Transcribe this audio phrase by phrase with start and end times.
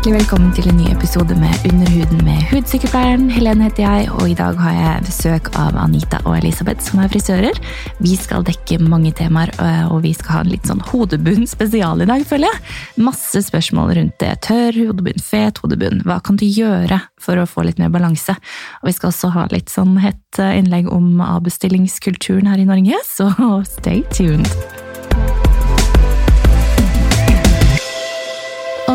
[0.00, 3.26] Hjertelig velkommen til en ny episode med Underhuden med hudsykepleieren.
[3.28, 7.12] Helene heter jeg, og i dag har jeg besøk av Anita og Elisabeth, som er
[7.12, 7.60] frisører.
[8.00, 9.52] Vi skal dekke mange temaer,
[9.92, 12.64] og vi skal ha en litt sånn hodebunn spesial i dag, føler jeg.
[13.10, 14.32] Masse spørsmål rundt det.
[14.48, 16.00] Tørr hodebunn, fet hodebunn.
[16.08, 18.40] Hva kan du gjøre for å få litt mer balanse?
[18.80, 23.28] Og vi skal også ha litt sånn hett innlegg om avbestillingskulturen her i Norge, så
[23.68, 24.48] stay tuned.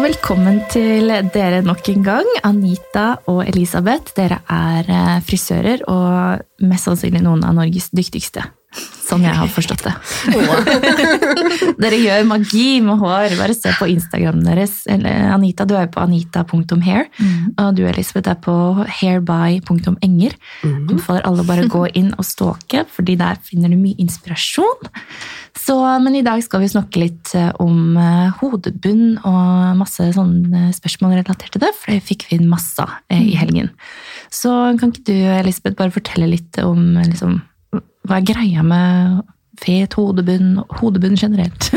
[0.06, 4.14] Velkommen til dere nok en gang, Anita og Elisabeth.
[4.14, 8.44] Dere er eh, frisører og mest sannsynlig noen av Norges dyktigste.
[9.06, 9.94] Sånn jeg har forstått det.
[11.84, 13.36] dere gjør magi med hår.
[13.38, 14.80] Bare se på Instagram deres.
[14.90, 17.06] Eller, Anita, du er jo på anita.hair.
[17.20, 17.54] Mm.
[17.54, 18.56] Og du Elisabeth er på
[19.00, 20.38] hairby.enger.
[20.66, 20.80] Mm.
[20.90, 24.90] Du får alle bare gå inn og stalke, fordi der finner du mye inspirasjon.
[25.56, 30.68] Så, men i dag skal vi snakke litt eh, om uh, hodebunn og masse sånne
[30.76, 33.36] spørsmål relatert til det, for det fikk vi inn masse av i mm.
[33.40, 33.72] helgen.
[34.34, 37.40] Så kan ikke du, Elisabeth, bare fortelle litt om liksom,
[38.06, 39.22] hva er greia med
[39.62, 41.72] fet hodebunn, hodebunn generelt?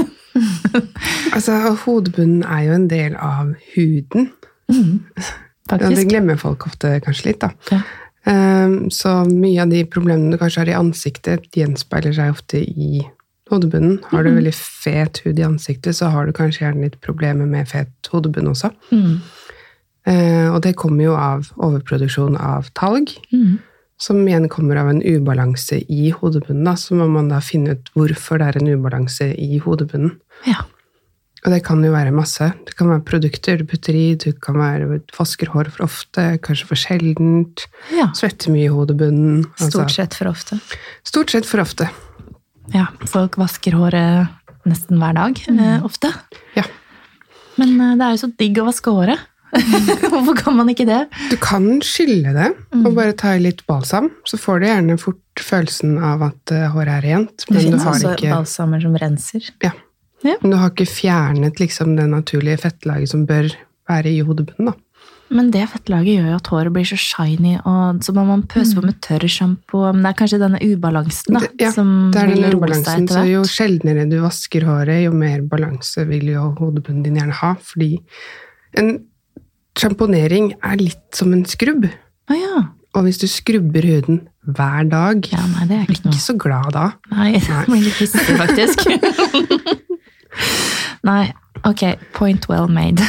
[1.34, 4.30] altså, hodebunnen er jo en del av huden.
[4.68, 5.00] Mm,
[5.70, 5.96] faktisk.
[5.96, 7.52] det glemmer folk ofte kanskje litt, da.
[7.72, 7.82] Ja.
[8.28, 13.06] Um, så mye av de problemene du kanskje har i ansiktet, gjenspeiler seg ofte i
[13.48, 13.98] hodebunnen.
[14.10, 14.40] Har du mhm.
[14.42, 18.50] veldig fet hud i ansiktet, så har du kanskje gjerne litt problemer med fet hodebunn
[18.52, 18.72] også.
[18.92, 19.20] Mm.
[20.08, 23.56] Eh, og det kommer jo av overproduksjon av talg, mm.
[23.98, 26.64] Som igjen kommer av en ubalanse i hodebunnen.
[26.68, 26.76] Da.
[26.78, 30.16] Så må man da finne ut hvorfor det er en ubalanse i hodebunnen.
[30.46, 30.62] Ja.
[31.44, 32.48] Og det kan jo være masse.
[32.66, 36.66] Det kan være produkter du putter i, du kan være vasker hår for ofte, kanskje
[36.70, 38.08] for sjeldent, ja.
[38.18, 39.44] svetter mye i hodebunnen.
[39.54, 40.58] Altså, stort sett for ofte.
[41.06, 41.90] Stort sett for ofte.
[42.74, 44.34] Ja, folk vasker håret
[44.68, 45.62] nesten hver dag, mm.
[45.62, 46.10] eh, ofte.
[46.58, 46.66] Ja.
[47.58, 49.22] Men eh, det er jo så digg å vaske håret.
[50.12, 51.00] Hvorfor kan man ikke det?
[51.32, 52.84] Du kan skylle det mm.
[52.84, 54.10] og bare ta i litt balsam.
[54.28, 57.46] Så får du gjerne fort følelsen av at uh, håret er rent.
[57.48, 58.32] det finnes også ikke...
[58.34, 59.48] balsamer som renser.
[59.64, 59.72] Ja.
[60.26, 60.36] ja.
[60.42, 63.50] Men du har ikke fjernet liksom, det naturlige fettlaget som bør
[63.88, 64.72] være i hodebunnen.
[64.72, 64.76] da.
[65.28, 68.76] Men det fettlaget gjør jo at håret blir så shiny, og så må man pøse
[68.76, 68.86] på mm.
[68.88, 69.82] med tørr sjampo.
[69.92, 73.42] Men det er kanskje denne ubalansen da, ja, som det er denne ubalansen, så Jo
[73.48, 77.52] sjeldnere du vasker håret, jo mer balanse vil jo hodebunnen din gjerne ha.
[77.60, 77.90] Fordi
[78.80, 78.94] en
[79.78, 81.88] sjamponering er litt som en skrubb.
[82.28, 82.64] Ah, ja.
[82.96, 86.72] Og hvis du skrubber huden hver dag, ja, nei, det er ikke, ikke så glad
[86.74, 86.86] da.
[87.12, 88.86] Nei, det blir litt hissig, faktisk.
[91.08, 91.24] nei,
[91.68, 91.84] ok,
[92.16, 93.04] point well made.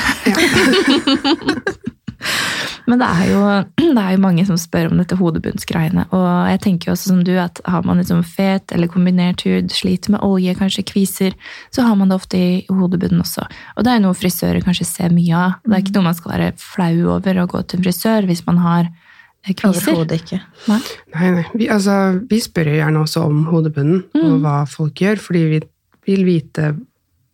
[2.89, 3.41] Men det er, jo,
[3.95, 6.07] det er, jo, mange som spør om dette hodebunnsgreiene.
[6.15, 9.69] Og jeg tenker jo også som du, at har man liksom fet eller kombinert hud,
[9.73, 11.37] sliter med olje, kanskje kviser,
[11.75, 13.45] så har man det ofte i hodebunnen også.
[13.75, 15.59] Og det er jo noe frisører kanskje ser mye av.
[15.65, 18.43] Det er ikke noe man skal være flau over å gå til en frisør hvis
[18.49, 19.93] man har eh, kviser.
[19.93, 20.41] Overhodet ikke.
[20.71, 20.81] Nei,
[21.15, 21.31] nei.
[21.37, 21.47] nei.
[21.53, 24.21] Vi, altså, vi, spør jo gjerne også om hodebunnen mm.
[24.25, 25.63] og hva folk gjør, fordi vi
[26.09, 26.73] vil vite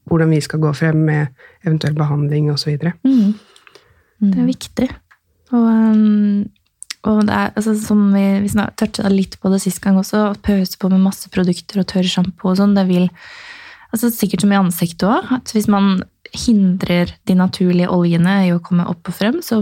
[0.06, 2.75] hvordan vi skal gå frem med eventuell behandling osv.
[3.07, 3.34] Mm.
[4.21, 4.89] Det er viktig.
[5.53, 6.45] Og, um,
[7.05, 10.39] og det er, altså, som vi, vi toucha litt på det sist gang også, å
[10.45, 13.07] pøse på med masse produkter og tørr sjampo og sånn, det vil
[13.93, 15.99] altså, Sikkert som i ansiktet òg, at hvis man
[16.35, 19.61] hindrer de naturlige oljene i å komme opp og frem, så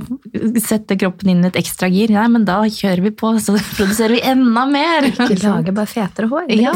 [0.63, 2.11] setter kroppen inn et ekstra gir.
[2.13, 5.09] Nei, men da kjører vi på, så produserer vi enda mer!
[5.11, 6.53] Ikke lage bare fetere hår.
[6.57, 6.73] Ja.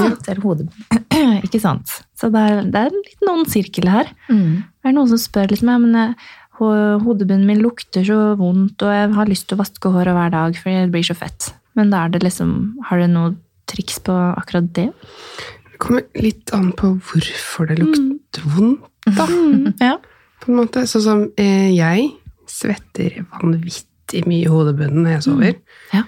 [1.47, 1.99] Ikke sant.
[2.17, 4.11] Så det er, det er litt noen sirkel her.
[4.29, 4.65] Mm.
[4.67, 8.94] Det er noen som spør litt meg, men eh, Hodebunnen min lukter så vondt, og
[8.94, 11.51] jeg har lyst til å vaske håret hver dag, for det blir så fett.
[11.78, 12.51] Men da er det liksom
[12.90, 13.35] Har du noe
[13.69, 14.90] triks på akkurat det?
[15.72, 18.53] Det kommer litt an på hvorfor det lukter mm.
[18.56, 19.28] vondt, da.
[19.29, 19.97] Mm, ja.
[20.41, 20.85] På en måte.
[20.90, 22.09] Sånn som eh, jeg
[22.50, 25.57] svetter vanvittig mye i hodebunnen når jeg sover.
[25.59, 25.97] Mm.
[26.00, 26.06] Ja.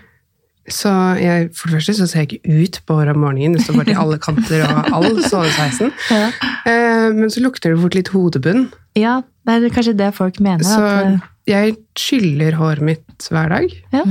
[0.69, 3.57] Så jeg, for det første så ser jeg ikke ut på håret om morgenen.
[3.57, 5.93] Det står bare til alle kanter og all sovesveisen.
[6.13, 6.29] Ja.
[6.69, 8.67] Eh, men så lukter det fort litt hodebunn.
[8.97, 9.19] Ja,
[9.49, 10.65] det er kanskje det folk mener.
[10.67, 14.05] Så at, eh, jeg skyller håret mitt hver dag, ja.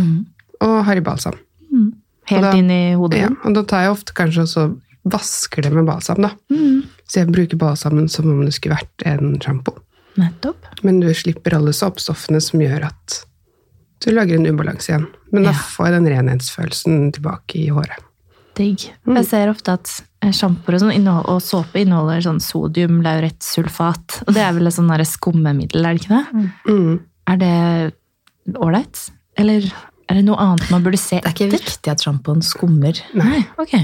[0.65, 1.39] og har i balsam.
[1.71, 1.93] Mm.
[2.29, 3.23] Helt da, inn i hodet?
[3.23, 4.65] Ja, og da tar jeg ofte kanskje også
[5.09, 6.21] vasker det med balsam.
[6.25, 6.33] da.
[6.53, 6.83] Mm.
[7.09, 9.79] Så jeg bruker balsamen som om det skulle vært en sjampo.
[10.19, 10.67] Nettopp.
[10.83, 13.23] Men du slipper alle såpestoffene som gjør at
[14.05, 15.07] du lager en ubalanse igjen.
[15.33, 18.05] Men da får jeg den renhetsfølelsen tilbake i håret.
[18.59, 18.89] Digg.
[19.07, 19.21] Mm.
[19.21, 19.93] Jeg ser ofte at
[20.35, 24.23] sjampoer og, sånn, og såpe inneholder sånn sodium laurettsulfat.
[24.27, 26.49] Og det er vel et sånn skummemiddel, er det ikke det?
[26.69, 26.99] Mm.
[27.29, 29.05] Er det ålreit?
[29.39, 29.69] Eller
[30.09, 31.31] er det noe annet man burde se etter?
[31.31, 32.99] Det er ikke viktig at sjampoen skummer.
[33.15, 33.77] Nei, ok.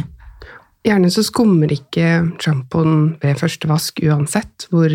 [0.85, 2.09] Gjerne så skummer ikke
[2.43, 4.93] sjampoen ved første vask uansett hvor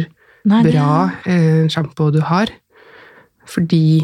[0.50, 0.90] Nei, bra
[1.26, 2.52] eh, sjampo du har.
[3.50, 4.04] Fordi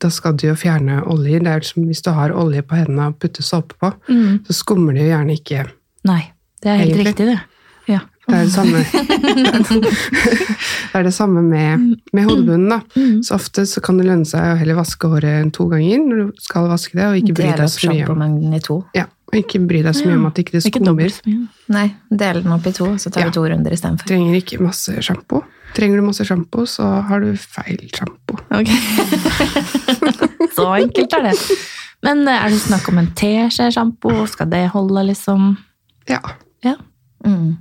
[0.00, 1.42] da skal du jo fjerne oljer.
[1.44, 4.40] Det er som hvis du har olje på hendene og putter såpe på, Mm.
[4.46, 5.64] så skummer det jo gjerne ikke.
[6.08, 6.22] Nei,
[6.62, 7.06] det er helt Egentlig.
[7.06, 7.40] riktig, det.
[7.88, 8.00] Ja.
[8.30, 8.78] Det er det samme,
[10.92, 12.68] det er det samme med, med hodebunnen.
[12.70, 12.80] da.
[12.94, 13.22] Mm.
[13.26, 16.42] Så ofte så kan det lønne seg å heller vaske håret to ganger når du
[16.44, 18.22] skal vaske det, og ikke bry deg så mye om,
[18.54, 18.76] i to.
[18.94, 21.16] ja, og ikke bry deg så mye om at ikke det Ikke skummer.
[21.74, 21.86] Nei,
[22.22, 23.30] del den opp i to, så tar Ja.
[23.32, 24.06] du to runder istedenfor.
[24.10, 25.42] Trenger ikke masse sjampo.
[25.74, 28.38] Trenger du masse sjampo, så har du feil sjampo.
[28.50, 28.70] Ok.
[30.56, 31.34] så enkelt er det.
[32.06, 34.14] Men eh, er det snakk om en teskje sjampo?
[34.30, 35.52] Skal det holde, liksom?
[36.10, 36.20] Ja.
[36.66, 36.76] Ja.
[37.26, 37.56] Mm.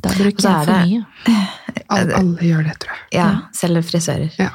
[0.00, 1.06] Da bruker jeg for det- mye.
[1.90, 3.06] Alle, alle gjør det, tror jeg.
[3.18, 4.30] Ja, selv frisører.
[4.38, 4.50] Ja.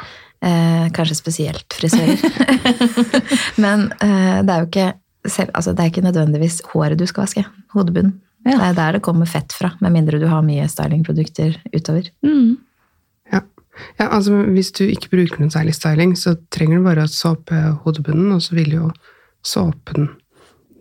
[0.45, 2.17] Eh, kanskje spesielt frisører.
[3.63, 4.87] Men eh, det er jo ikke,
[5.27, 7.45] selv, altså, det er ikke nødvendigvis håret du skal vaske.
[7.73, 8.19] Hodebunnen.
[8.45, 8.57] Ja.
[8.59, 12.11] Det er der det kommer fett fra, med mindre du har mye stylingprodukter utover.
[12.25, 12.57] Mm.
[13.33, 13.41] Ja.
[13.97, 17.57] ja, altså Hvis du ikke bruker noen særlig styling, så trenger du bare å såpe
[17.85, 18.91] hodebunnen, og så vil jo
[19.45, 20.11] såpen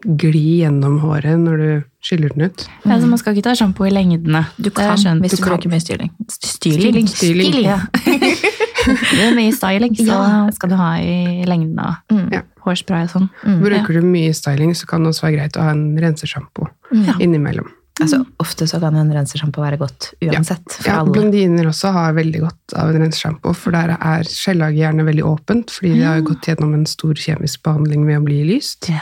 [0.04, 2.66] gli gjennom håret når du skyller den ut.
[2.84, 4.44] Ja, så man skal ikke ta sjampo i lengdene.
[4.60, 5.20] Du kan skjønt.
[5.24, 5.54] hvis du, Du kan.
[5.56, 6.10] bruker mye styling.
[6.30, 7.06] Styling.
[7.08, 7.54] Styling.
[7.64, 7.78] Ja.
[8.04, 10.50] det er mye styling, så Ja.
[10.52, 12.28] skal du ha i lengden av Mm.
[12.32, 12.42] Ja.
[12.64, 13.30] hårspray og sånn.
[13.44, 13.60] Mm.
[13.62, 17.14] Bruker du mye styling, så kan det også være greit å ha en rensesjampo Ja.
[17.20, 17.68] innimellom.
[18.00, 21.04] Altså, ofte så kan en rensesjampo være godt uansett Ja, Ja.
[21.04, 25.70] Blondiner også har veldig godt av en rensesjampo, for der er skjellaget gjerne veldig åpent,
[25.70, 28.88] fordi de har gått gjennom en stor kjemisk behandling ved å bli lyst.
[28.90, 28.98] Ja.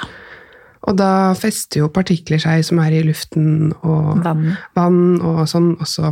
[0.88, 5.76] Og da fester jo partikler seg som er i luften og Vann vann og sånn
[5.79, 6.11] også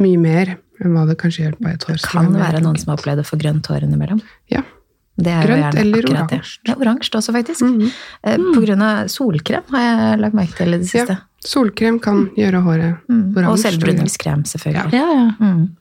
[0.00, 1.98] mye mer enn hva det kanskje gjør på et hår.
[2.00, 4.22] Det kan er være noen som har opplevd å få grønt hår innimellom.
[4.48, 4.62] Ja.
[5.20, 6.38] Det er Grønt eller akkurat det.
[6.38, 6.60] oransje.
[6.70, 7.60] Ja, oransje også, faktisk.
[7.60, 7.90] Mm.
[8.24, 11.16] Eh, På grunn av solkrem har jeg lagt merke til i det Ja.
[11.44, 13.36] Solkrem kan gjøre håret Mm.
[13.36, 13.66] Og oransje.
[13.68, 14.92] selvbruningskrem, selvfølgelig.
[14.96, 15.30] Ja, ja.
[15.40, 15.76] Mm.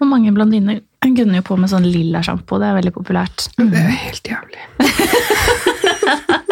[0.00, 2.58] Og mange blondiner gunner jo på med sånn lilla sjampo.
[2.62, 3.48] Det er veldig populært.
[3.56, 4.62] Det er helt jævlig.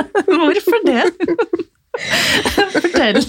[0.50, 1.04] Hvorfor det?
[2.74, 3.20] Fortell.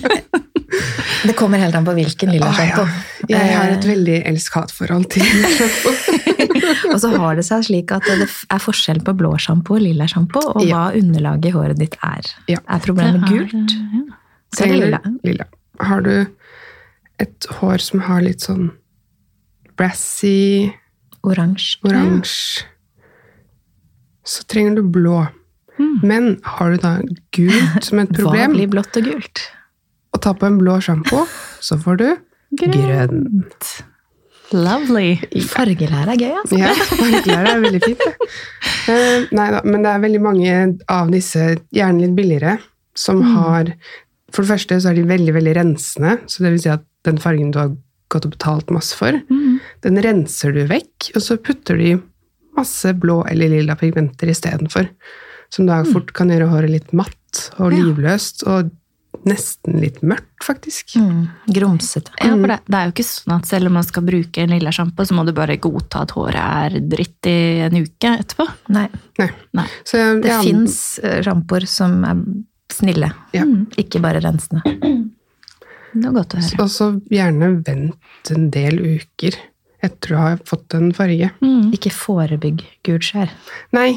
[1.25, 2.85] Det kommer helt an på hvilken lilla Å, ja.
[3.29, 3.75] Jeg har Eh.
[3.77, 5.23] et veldig elsk-hat-forhold til
[5.55, 5.93] sjampo.
[6.93, 10.07] Og så har det seg slik at det er forskjell på blå sjampo og lilla
[10.09, 10.87] sjampo, og Ja.
[10.89, 12.25] hva underlaget i håret ditt er.
[12.49, 12.59] Ja.
[12.69, 14.01] Er problemet gult, ja.
[14.55, 14.99] så er det lilla.
[15.23, 15.45] lilla.
[15.81, 16.25] Har du
[17.19, 18.71] et hår som har litt sånn
[19.77, 20.71] brassy,
[21.25, 21.79] Oransje.
[21.85, 22.63] oransje,
[24.25, 25.27] så trenger du blå.
[25.77, 26.95] Men har du da
[27.35, 29.43] gult som et Hva problem, blir blått og gult?
[30.15, 31.25] og ta på en blå sjampo,
[31.63, 32.07] så får du
[32.61, 33.75] grønt
[34.53, 35.17] Lovely.
[35.49, 36.57] Fargelære er gøy, altså.
[36.61, 38.27] Ja, fargelære er veldig fint, det.
[38.93, 40.57] Eh, nei da, men det er veldig mange
[40.93, 42.59] av disse, gjerne litt billigere,
[42.95, 43.71] som har
[44.29, 47.17] For det første så er de veldig, veldig rensende, så det vil si at den
[47.23, 47.73] fargen du har
[48.13, 49.17] gått og betalt masse for,
[49.81, 51.95] den renser du vekk, og så putter du i
[52.55, 54.91] masse blå eller lilla pigmenter istedenfor.
[55.55, 58.71] Som da fort kan gjøre håret litt matt og livløst, og
[59.25, 60.97] nesten litt mørkt, faktisk.
[61.01, 61.21] Mm.
[61.55, 62.11] Grumsete.
[62.19, 64.51] Ja, for det, det er jo ikke sånn at selv om man skal bruke en
[64.53, 68.45] lilla sjampo, så må du bare godta at håret er dritt i en uke etterpå.
[68.75, 68.85] Nei,
[69.21, 69.29] Nei.
[69.57, 69.65] Nei.
[69.87, 70.77] Så ja, det ja, fins
[71.25, 72.21] sjampoer som er
[72.75, 73.45] snille, Ja.
[73.79, 74.61] ikke bare rensende.
[75.95, 76.61] Det er godt å høre.
[76.65, 79.37] Og så gjerne vent en del uker
[79.85, 81.29] etter du har fått en farge.
[81.45, 81.69] Mm.
[81.75, 83.31] Ikke forebygg gulskjær.
[83.75, 83.93] Nei,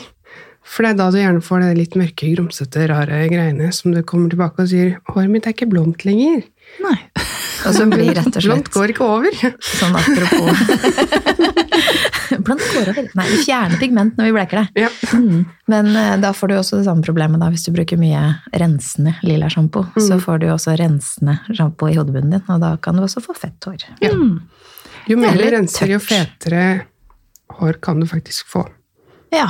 [0.69, 4.03] for det er da du gjerne får det litt mørke, grumsete, rare greiene som du
[4.07, 6.45] kommer tilbake og sier 'håret mitt er ikke blondt lenger'.
[6.85, 6.99] Nei.
[7.67, 9.33] Og så blir rett og Blondt slett går ikke over.
[9.81, 10.53] sånn apropos
[12.45, 13.09] Blondt går over.
[13.19, 14.85] Nei, vi fjerner pigment når vi bleker det.
[14.85, 14.91] Ja.
[15.73, 18.23] Men eh, da får du også det samme problemet da, hvis du bruker mye
[18.53, 19.87] rensende lilla sjampo.
[19.97, 23.37] Så får du også rensende sjampo i hodebunnen din, og da kan du også få
[23.37, 23.89] fett hår.
[24.05, 24.13] Ja.
[24.13, 24.39] Mm.
[25.09, 26.65] Jo mer du renser, jo fetere
[27.59, 28.67] hår kan du faktisk få.
[29.33, 29.49] Ja.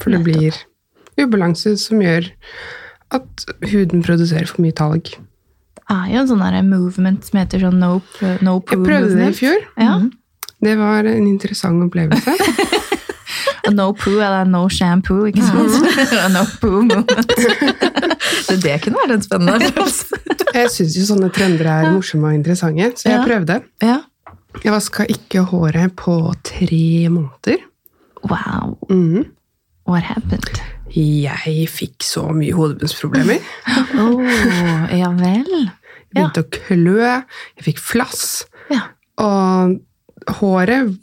[0.00, 0.56] For det blir
[1.20, 2.30] ubalanse som gjør
[3.16, 5.10] at huden produserer for mye talg.
[5.10, 7.96] Det er jo en sånn movement som heter sånn no,
[8.46, 9.64] no poo Jeg prøvde det i fjor.
[9.80, 9.96] Ja.
[10.60, 12.36] Det var en interessant opplevelse.
[13.70, 15.74] No poo eller no shampoo, ikke sant?
[16.24, 17.34] Og no poo moment.
[18.64, 20.18] Det kunne vært en spennende opplevelse.
[20.56, 23.20] Jeg syns jo sånne trender er morsomme og interessante, så jeg Ja.
[23.28, 23.58] prøvde.
[23.84, 23.98] Ja.
[24.64, 27.62] Jeg vaska ikke håret på tre måneder.
[28.26, 28.74] Wow.
[28.88, 29.28] Mhm.
[29.90, 30.60] What happened?
[30.94, 33.42] Jeg fikk så mye hodebunnsproblemer.
[34.00, 34.22] Oh,
[34.94, 35.50] ja vel.
[36.10, 37.04] Jeg begynte å klø,
[37.58, 38.22] jeg fikk flass.
[38.70, 38.86] Ja.
[39.20, 39.76] Og
[40.40, 40.96] håret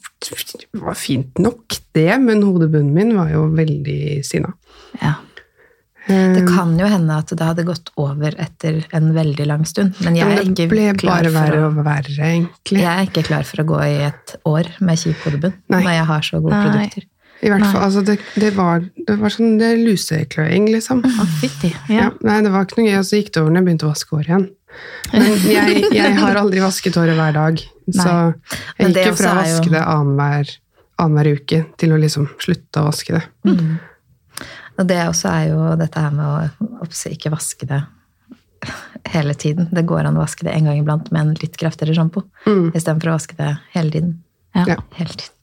[0.82, 4.54] var fint nok, det, men hodebunnen min var jo veldig sinna.
[5.04, 5.16] ja.
[6.08, 9.98] Det kan jo hende at det hadde gått over etter en veldig lang stund.
[10.06, 12.80] Men jeg er ikke ble klar bare verre og verre, egentlig.
[12.80, 15.82] Jeg er ikke klar for å gå i et år med kjip hodebunn Nei.
[15.84, 16.62] når jeg har så gode Nei.
[16.70, 17.10] produkter.
[17.46, 21.04] I hvert fall, altså det, det, var, det var sånn det lusekløing, liksom.
[21.06, 21.70] Oh, fytti.
[21.90, 22.08] Ja.
[22.08, 23.86] Ja, nei, det var ikke noe gøy, og så gikk det over når jeg begynte
[23.86, 24.48] å vaske håret igjen.
[25.14, 27.62] Men jeg, jeg har aldri vasket håret hver dag,
[27.94, 28.16] så
[28.80, 30.56] jeg gikk jo fra å jo- vaske det annenhver
[30.98, 33.22] annenhver uke til å liksom slutte å vaske det.
[34.78, 37.84] Og det også er jo dette her med å oppsi, ikke vaske det
[39.14, 39.70] hele tiden.
[39.74, 42.72] Det går an å vaske det en gang iblant med en litt kraftigere sjampo, Mm.
[42.74, 44.16] istedenfor å vaske det hele tiden.
[44.58, 44.66] Ja.
[44.74, 44.78] Ja.
[44.98, 45.34] Hele tiden.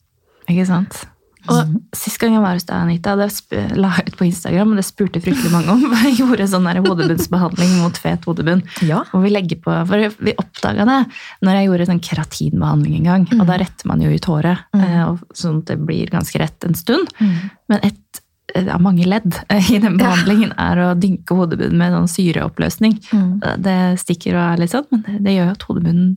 [0.50, 1.04] Ikke sant?
[1.52, 3.28] Og Sist gang jeg var hos deg, Anita, det
[3.76, 5.84] la jeg ut på Instagram, og det spurte fryktelig mange om.
[6.04, 8.62] Jeg gjorde sånn der hodebunnsbehandling mot fet hodebunn.
[8.86, 9.02] Ja.
[9.10, 10.98] Hvor vi legger på, for vi oppdaga det
[11.46, 13.26] når jeg gjorde sånn keratinbehandling en gang.
[13.38, 14.84] Og da retter man jo ut håret, mm.
[15.06, 17.12] og sånn at det blir ganske rett en stund.
[17.20, 18.22] Men et
[18.54, 22.98] av mange ledd eh, i den behandlingen er å dynke hodebunnen med sånn syreoppløsning.
[23.10, 23.30] Mm.
[23.64, 26.12] Det stikker og er litt sånn, men det, det gjør at hodebunnen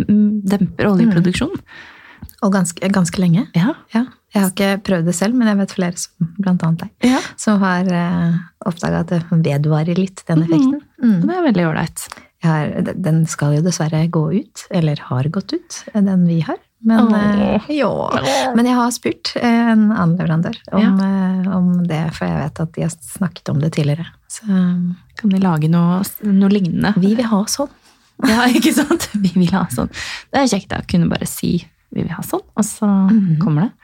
[0.00, 1.62] mm, demper oljeproduksjonen.
[2.42, 3.46] Og ganske, ganske lenge.
[3.58, 3.74] Ja.
[3.94, 4.06] Ja.
[4.32, 7.20] Jeg har ikke prøvd det selv, men jeg vet flere, som, blant annet deg, ja.
[7.40, 10.80] som har uh, oppdaga at det vedvarer litt, den effekten.
[11.04, 11.18] Mm.
[11.26, 12.06] Det er veldig ålreit.
[12.96, 16.58] Den skal jo dessverre gå ut, eller har gått ut, den vi har.
[16.84, 17.90] Men, eh, jo.
[18.56, 22.62] Men jeg har spurt eh, en annen leverandør om, eh, om det, for jeg vet
[22.64, 24.08] at de har snakket om det tidligere.
[24.30, 24.46] Så
[25.20, 26.94] Kan de lage noe, noe lignende?
[26.98, 27.70] vi vil ha sånn.
[28.28, 29.08] Ja, ikke sant?
[29.18, 29.88] Vi vil ha sånn.
[30.30, 31.56] Det er kjekt da, å kunne bare si
[31.92, 32.88] vi vil ha sånn, og så
[33.42, 33.81] kommer det.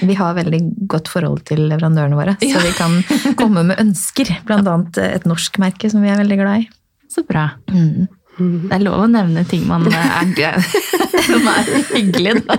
[0.00, 2.62] Vi har veldig godt forhold til leverandørene våre, så Ja.
[2.64, 4.30] vi kan komme med ønsker.
[4.48, 6.68] Blant annet et norsk merke som vi er veldig glad i.
[7.10, 7.50] Så bra.
[7.72, 8.08] Mm.
[8.40, 10.60] Det er lov å nevne ting man er,
[11.26, 12.56] som er hyggelig, da.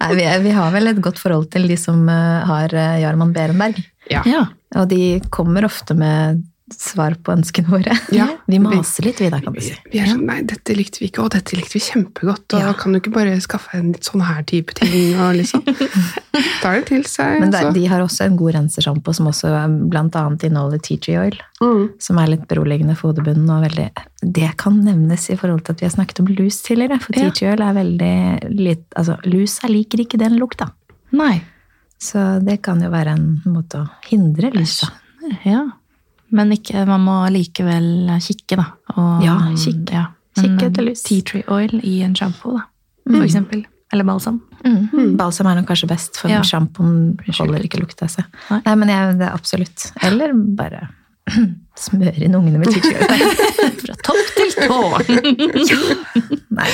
[0.00, 3.34] Nei, vi, vi har vel et godt forhold til de som eh, har eh, Jarman
[3.36, 3.78] Berenberg.
[4.10, 4.22] Ja.
[4.26, 4.46] Ja.
[4.78, 6.42] Og de kommer ofte med
[6.76, 7.94] svar på ønskene våre.
[8.14, 8.26] Ja.
[8.50, 9.74] Vi maser litt, vi da, kan du si.
[9.92, 12.54] vi er sånn Nei, dette likte vi ikke, og dette likte vi kjempegodt.
[12.56, 12.72] Og Ja.
[12.76, 15.14] kan du ikke bare skaffe en litt sånn her type ting?
[15.20, 15.62] Og liksom.
[16.62, 17.40] Tar det til seg.
[17.42, 17.74] Men der, altså.
[17.78, 19.52] de har også en god rensersjampo som også
[19.90, 21.36] blant annet inneholder tea tree oil.
[21.62, 21.84] Mm.
[22.02, 23.48] Som er litt beroligende for hodebunnen.
[23.50, 23.88] og veldig...
[24.22, 26.98] Det kan nevnes i forhold til at vi har snakket om lus tidligere.
[27.04, 28.14] For tea tree oil er veldig
[28.58, 30.70] litt Altså, lusa liker ikke den lukta.
[31.16, 31.36] Nei.
[31.98, 34.92] Så det kan jo være en måte å hindre lusa.
[35.44, 35.64] Ja.
[36.30, 38.66] Men ikke, man må likevel kikke, da.
[38.96, 39.92] Og, Ja, kikke.
[39.94, 40.06] Ja.
[40.38, 41.02] Kikke etter lus.
[41.06, 42.66] Tea tree oil i en sjampo, da.
[43.08, 43.64] For eksempel.
[43.92, 44.42] Eller balsam.
[44.66, 45.14] Mm.
[45.16, 46.42] Balsam er nok kanskje best, for Ja.
[46.44, 48.24] sjampoen holder ikke lukta seg.
[48.50, 48.60] Nei.
[48.66, 49.86] Nei, men jeg, det er absolutt.
[50.04, 50.88] Eller bare
[51.78, 53.32] smøre inn ungene med tea tree oil.
[53.82, 54.78] Fra topp til tå!
[56.58, 56.68] Nei,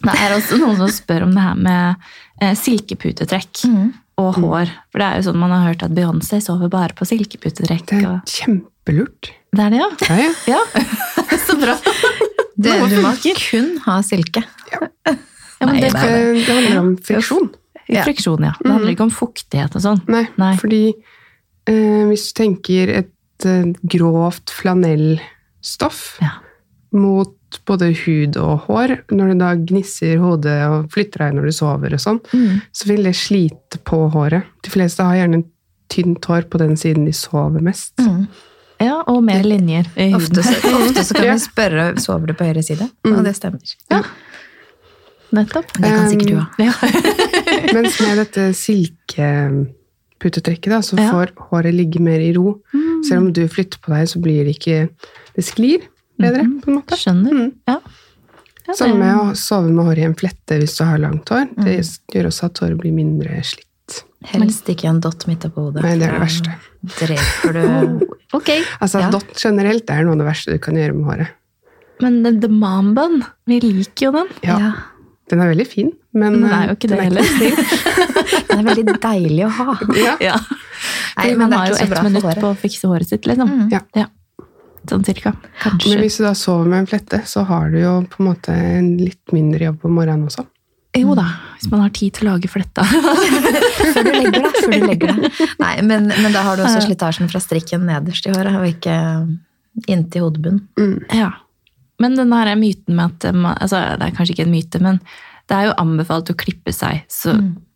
[0.00, 2.10] Det er også noen som spør om det her med
[2.42, 3.90] eh, silkeputetrekk Mm.
[4.20, 4.70] Og hår.
[4.92, 7.86] For det er jo sånn man har hørt at Beyoncé sover bare på silkeputetrekk.
[7.90, 8.30] Det er Og...
[8.30, 9.30] kjempelurt.
[9.50, 9.88] Det er det, ja?
[10.08, 10.18] Ja,
[10.54, 10.60] ja.
[11.30, 11.76] Ja, så bra.
[12.60, 14.42] det, du må kun ha silke.
[14.72, 14.82] Ja,
[15.66, 15.90] men Nei, det.
[15.94, 16.10] Det,
[16.46, 17.50] det handler om friksjon.
[17.90, 18.04] Ja.
[18.06, 18.52] Friksjon, ja.
[18.60, 20.02] Det handler ikke om fuktighet og sånn.
[20.10, 20.52] Nei, Nei.
[20.60, 26.36] fordi eh, hvis du tenker et eh, grovt flanellstoff Ja.
[27.66, 31.92] Både hud og hår, når du da gnisser hodet og flytter deg når du sover
[31.94, 32.60] og sånn, Mm.
[32.72, 34.42] så vil det slite på håret.
[34.62, 35.44] De fleste har gjerne
[35.90, 37.92] tynt hår på den siden de sover mest.
[37.98, 38.26] Mm.
[38.80, 40.16] Ja, og mer linjer i huden.
[40.16, 40.54] Ofte, så,
[40.86, 41.32] ofte så kan Ja.
[41.34, 43.60] vi spørre sover du på høyre side, og det stemmer.
[43.90, 44.02] Ja.
[45.32, 45.72] Nettopp.
[45.76, 46.46] Det kan sikkert du ha.
[46.58, 46.72] Ja.
[47.76, 51.10] Mens med dette silkeputetrekket, da, så Ja.
[51.12, 52.60] får håret ligge mer i ro.
[52.74, 53.02] Mm.
[53.04, 54.88] Selv om du flytter på deg, så blir det ikke
[55.36, 55.78] Det sklir
[56.24, 56.98] bedre, på en måte.
[57.00, 57.32] Skjønner.
[57.40, 57.50] Mm.
[57.68, 57.78] Ja.
[58.68, 61.48] Ja, Samme med å sove med håret i en flette hvis du har langt hår.
[61.56, 61.90] Det Mm.
[62.14, 63.66] gjør også at håret blir mindre slitt.
[64.30, 65.82] Helst ikke en dott midt oppå hodet.
[65.82, 66.54] Nei, det er det verste.
[67.00, 68.50] Dreper du Ok.
[68.80, 69.10] Altså, Ja.
[69.10, 71.28] Dott generelt er noe av det verste du kan gjøre med håret.
[72.00, 74.28] Men the, the mom bun, vi liker jo den.
[74.44, 74.72] Ja, Ja.
[75.30, 77.22] Den er veldig fin, men Den er jo ikke det heller.
[78.50, 79.74] Den er veldig deilig å ha.
[79.94, 80.14] Ja.
[80.20, 80.38] Ja.
[81.18, 83.48] Nei, men man har jo ett minutt på å fikse håret sitt, liksom.
[83.48, 83.68] Mm.
[83.94, 84.06] Ja.
[84.88, 85.34] Sånn cirka.
[85.84, 88.54] Men hvis du da sover med en flette, så har du jo på en måte
[88.54, 90.46] en litt mindre jobb om morgenen også.
[90.98, 92.82] Jo da, hvis man har tid til å lage fletta.
[93.94, 94.56] Før du legger deg.
[94.56, 95.38] Før du legger deg.
[95.62, 98.96] Nei, men, men da har du også slitasjen fra strikken nederst i håret, og ikke
[99.90, 100.66] inntil hodebunnen.
[101.14, 101.30] ja.
[102.00, 103.26] Men den her myten med at
[103.60, 105.02] altså, Det er kanskje ikke en myte, men
[105.50, 107.32] det er jo anbefalt å klippe seg så,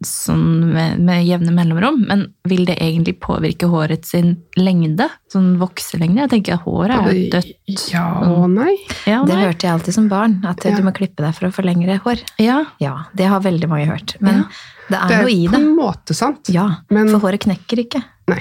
[0.06, 2.04] sånn med, med jevne mellomrom.
[2.06, 5.08] Men vil det egentlig påvirke håret sin lengde?
[5.32, 6.22] Sånn vokselengde?
[6.22, 7.88] Jeg tenker at håret er jo dødt.
[7.90, 8.76] Ja og nei.
[9.10, 10.76] Ja, Det hørte jeg alltid som barn, at Ja.
[10.78, 12.22] du må klippe deg for å få lengre hår.
[12.38, 12.60] Ja.
[12.78, 14.16] Ja, det har veldig mange hørt.
[14.20, 14.44] Men Ja.
[14.88, 15.50] det er Det er noe i det.
[15.50, 15.54] det.
[15.54, 16.48] er på en måte sant.
[16.48, 18.04] Ja, Men- for håret knekker ikke.
[18.28, 18.40] Nei.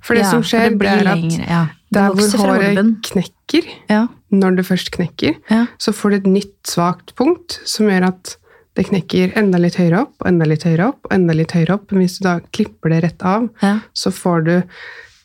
[0.00, 1.66] For det Ja, som skjer, det det, blir er at lengre, ja.
[1.90, 4.06] der hvor håret knekker, Ja.
[4.30, 5.66] når det først knekker, Ja.
[5.78, 8.36] så får du et nytt svakt punkt som gjør at
[8.76, 11.00] det knekker enda litt høyere opp og enda litt høyere opp.
[11.04, 11.90] og enda litt høyere opp.
[11.92, 13.74] Men hvis du da klipper det rett av, Ja.
[13.92, 14.54] så får du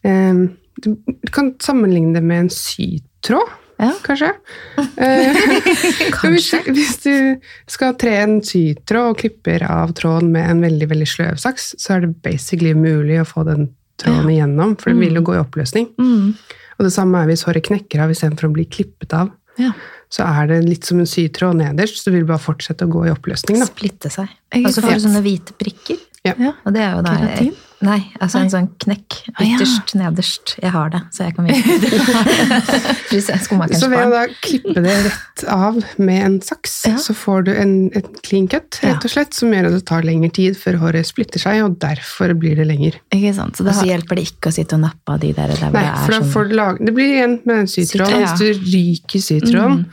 [0.04, 0.34] eh,
[0.82, 0.92] Du
[1.34, 3.50] kan sammenligne det med en sytråd,
[3.80, 3.94] Ja.
[4.04, 4.34] kanskje.
[4.98, 5.34] Eh,
[6.24, 10.62] men hvis, du, hvis du skal tre en sytråd og klipper av tråden med en
[10.62, 14.92] veldig veldig sløv saks, så er det basically umulig å få den tråden igjennom, for
[14.92, 15.88] den vil jo gå i oppløsning.
[15.98, 16.34] Mm.
[16.78, 19.32] Og det samme er hvis håret knekker av istedenfor å bli klippet av.
[19.62, 19.74] Ja.
[20.14, 23.08] Så er det litt som en sytråd nederst, så det vil bare fortsette å gå
[23.08, 23.60] i oppløsning.
[23.60, 23.68] da.
[23.68, 24.32] Splitte seg.
[24.62, 26.00] Og så får du sånne hvite prikker.
[26.40, 26.52] Ja.
[26.66, 27.56] Og det er jo da Keratin?
[27.86, 29.16] Nei, altså en sånn knekk.
[29.36, 29.54] Ah, ja.
[29.60, 30.56] Ytterst, nederst.
[30.64, 31.76] Jeg har det, så jeg kan vise
[33.14, 33.78] det.
[33.78, 36.96] Så ved å da klippe det rett av med en saks, Ja.
[36.98, 40.08] så får du en, en clean cut, rett og slett, som gjør at det tar
[40.10, 42.98] lengre tid før håret splitter seg, og derfor blir det lenger.
[43.14, 43.58] Ikke sant?
[43.62, 45.62] Så det så har, hjelper det ikke å sitte og nappe av de der, der
[45.70, 48.26] hvor Nei, det for da sånn får du lage, det blir igjen med den sytråden.
[48.26, 48.34] Ja.
[48.34, 49.84] Hvis du ryker sytråden,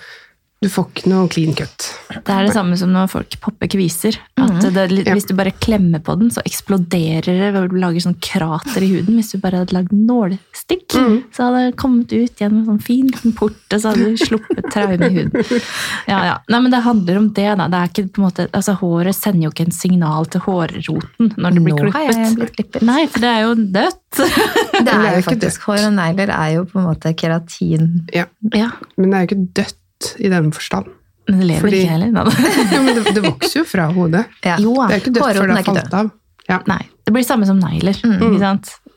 [0.65, 1.87] du får ikke noe clean cut.
[2.15, 4.17] det er det samme som når folk popper kviser.
[4.41, 8.01] At det, er litt- Hvis du bare klemmer på den, så eksploderer det du lager
[8.05, 9.19] sånn krater i huden.
[9.21, 10.97] Hvis du bare hadde lagd nålstikk,
[11.35, 14.23] så hadde det kommet ut gjennom en sånn fin liten port, og så hadde du
[14.25, 15.61] sluppet traume i huden.
[16.09, 16.35] Ja, ja.
[16.49, 17.69] Nei, men det handler om det, da.
[17.73, 21.33] Det er ikke, på en måte, altså, håret sender jo ikke en signal til hårroten
[21.37, 22.83] når det blir Nå har jeg blitt klippet.
[22.89, 24.01] Nei, for det er jo dødt.
[24.15, 27.89] Det det er jo faktisk Hår og negler er jo på en måte keratin.
[28.15, 28.27] Ja.
[28.55, 29.81] Ja, Men det er jo ikke dødt
[30.19, 30.91] i den forstand.
[31.29, 32.35] Men det lever Fordi- ikke heller.
[32.75, 34.25] Jo, men det, det vokser jo fra hodet.
[34.45, 34.59] Ja.
[34.61, 36.11] Jo, Det er ikke dødt før det har falt av.
[36.49, 36.59] Ja.
[36.69, 37.97] Nei, det blir samme som negler.
[38.05, 38.43] Mm.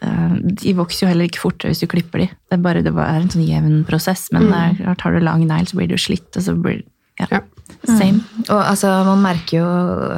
[0.03, 0.33] Eh,
[0.63, 2.27] De vokser jo heller ikke fortere hvis du klipper de.
[2.27, 4.51] Det er bare det er en sånn jevn prosess, men mm.
[4.51, 6.83] der, klart, har du lang negl, så blir du slitt, og så blir
[7.17, 7.39] ja, Ja.
[7.87, 8.21] same.
[8.49, 9.69] Og altså, man merker jo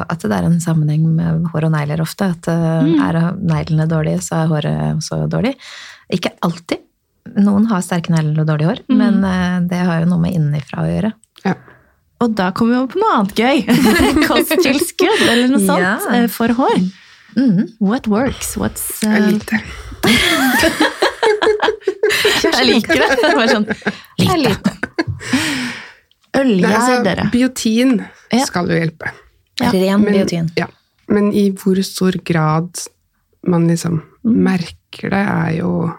[0.03, 2.33] at det er en sammenheng med hår og negler ofte.
[2.33, 2.97] At mm.
[3.05, 5.53] er neglene dårlige, så er håret også dårlig.
[6.11, 6.81] Ikke alltid.
[7.37, 10.81] Noen har sterke negler og dårlig hår, men eh, det har jo noe med innenfra
[10.83, 11.11] å gjøre.
[11.45, 11.53] Ja.
[12.21, 13.57] Og da kommer vi over på noe annet gøy.
[14.27, 15.93] Kosttilskudd, eller noe sånt, Ja.
[16.17, 16.79] eh, for hår.
[17.37, 17.67] Mm.
[17.79, 18.55] What works?
[18.57, 19.63] What's Det Jeg liker det.
[22.43, 23.07] Jeg liker det.
[23.21, 23.65] det var sånn,
[24.19, 24.75] Det liker det.
[26.39, 27.23] Ølgjær, altså, dere.
[27.33, 27.95] biotin
[28.31, 28.43] Ja.
[28.45, 29.09] skal jo hjelpe.
[29.59, 29.71] Ja.
[29.73, 30.49] Ren Men, biotin.
[30.57, 30.67] ja.
[31.09, 32.69] Men i hvor stor grad
[33.47, 34.35] man liksom Mm.
[34.43, 35.93] merker det, er jo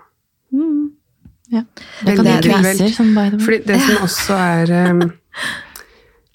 [1.50, 1.64] Ja.
[2.06, 2.94] Det kan gi individuelt.
[2.94, 3.62] som by the way.
[3.66, 5.06] Det som også er um,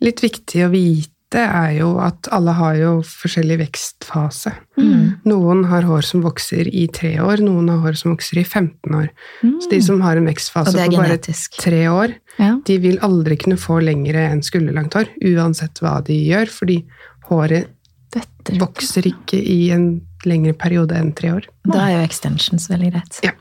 [0.04, 4.54] litt viktig å vite, er jo at alle har jo forskjellig vekstfase.
[4.80, 5.16] Mm.
[5.28, 8.96] Noen har hår som vokser i tre år, noen har hår som vokser i 15
[8.96, 9.10] år.
[9.42, 11.18] Så de som har en vekstfase på bare
[11.60, 12.54] tre år, Ja.
[12.66, 16.86] de vil aldri kunne få lengre enn skulderlangt hår, uansett hva de gjør, fordi
[17.30, 17.68] håret
[18.14, 18.56] Dette.
[18.62, 21.48] vokser ikke i en lengre periode enn tre år.
[21.66, 23.20] Da er jo extensions veldig greit.
[23.24, 23.32] Ja.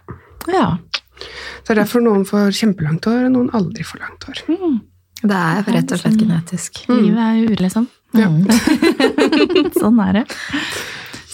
[0.50, 0.78] Ja.
[1.62, 4.42] Så det er derfor noen får kjempelangt hår, og noen aldri får langt hår.
[5.24, 6.82] Det er rett og slett genetisk.
[6.90, 7.87] Livet er jo liksom.
[8.14, 8.28] Ja.
[9.80, 10.24] sånn er det.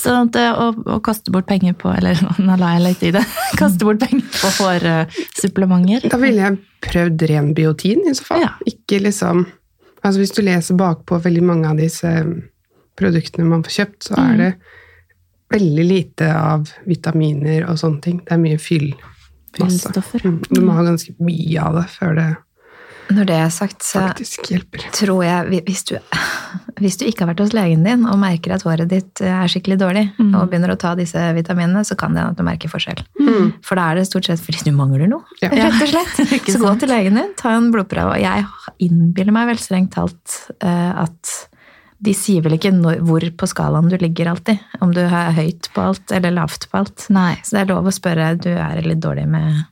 [0.00, 3.24] Så å, å kaste bort penger på Eller nå la jeg litt i det.
[3.60, 6.06] Kaste bort penger på hårsupplementer.
[6.08, 8.46] Da ville jeg prøvd ren biotin i så fall.
[8.46, 8.54] Ja.
[8.70, 9.46] Ikke liksom
[10.00, 12.08] Altså hvis du leser bakpå veldig mange av disse
[12.96, 14.22] produktene man får kjøpt, så Mm.
[14.30, 14.54] er det
[15.52, 18.22] veldig lite av vitaminer og sånne ting.
[18.24, 18.94] Det er mye fyll.
[19.60, 19.82] Masse.
[19.86, 20.24] Fyllstoffer.
[20.26, 20.38] Mm.
[20.50, 22.28] Du må ha ganske mye av det før det
[23.10, 24.04] Når det er sagt, så
[24.94, 25.96] tror jeg hvis du,
[26.80, 29.80] hvis du ikke har vært hos legen din og merker at håret ditt er skikkelig
[29.82, 30.30] dårlig, Mm.
[30.38, 33.02] og begynner å ta disse vitaminene, så kan det hende at du merker forskjell.
[33.18, 33.50] Mm.
[33.66, 35.24] For da er det stort sett fordi du mangler noe.
[35.42, 35.50] Ja.
[35.50, 36.46] rett og slett.
[36.54, 38.14] Så gå til legen din, ta en blodprøve.
[38.14, 38.46] Og jeg
[38.86, 41.34] innbiller meg vel strengt talt eh, at
[42.02, 44.58] de sier vel ikke når, hvor på skalaen du ligger alltid.
[44.80, 47.06] Om du er høyt på alt eller lavt på alt.
[47.12, 47.34] Nei.
[47.44, 48.30] Så det er lov å spørre.
[48.40, 49.64] Du er litt dårlig med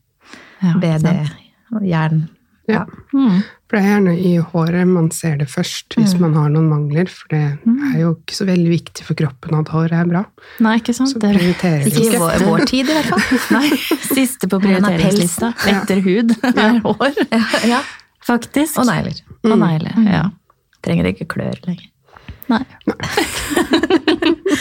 [0.60, 1.38] Ja, BD, sant.
[1.86, 2.28] jern.
[2.68, 2.82] Ja.
[3.16, 3.38] Mm.
[3.68, 6.20] For det er gjerne i håret man ser det først hvis Mm.
[6.20, 7.08] man har noen mangler.
[7.08, 10.24] For det er jo ikke så veldig viktig for kroppen at håret er bra.
[10.60, 11.08] Nei, ikke sant?
[11.14, 13.38] Så Det er prioriterer Ikke i vår, vår tid, i hvert fall.
[13.56, 13.70] Nei,
[14.12, 15.54] siste på er prioriteringslista.
[15.64, 15.80] Ja.
[15.80, 16.36] Etter hud
[16.66, 17.80] er hår, ja.
[18.20, 18.76] faktisk.
[18.78, 19.22] Og negler.
[19.44, 20.26] Og negler, ja.
[20.84, 21.88] Trenger ikke klør lenger.
[22.48, 22.64] Nei.
[22.86, 22.96] Nei,